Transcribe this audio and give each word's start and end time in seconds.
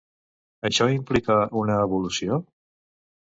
Això 0.69 0.87
implica 0.93 1.37
una 1.63 1.77
evolució? 1.83 2.39